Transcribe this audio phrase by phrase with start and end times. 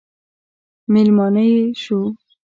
[0.91, 1.99] مېلمانه یې شو.